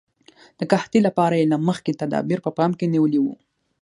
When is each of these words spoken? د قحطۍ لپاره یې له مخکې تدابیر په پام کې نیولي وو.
د 0.59 0.61
قحطۍ 0.71 0.99
لپاره 1.07 1.35
یې 1.39 1.45
له 1.51 1.57
مخکې 1.67 1.97
تدابیر 2.01 2.39
په 2.45 2.51
پام 2.57 2.71
کې 2.79 2.91
نیولي 2.93 3.19
وو. 3.21 3.33